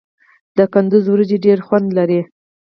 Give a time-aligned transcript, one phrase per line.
[0.57, 2.21] د کندز وریجې ډیر خوند لري.